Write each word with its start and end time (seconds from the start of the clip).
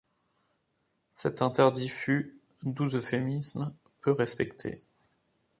Cet 1.11 1.43
interdit 1.43 1.87
fut, 1.87 2.35
doux 2.63 2.95
euphémisme, 2.95 3.71
peu 3.99 4.11
respecté. 4.11 4.81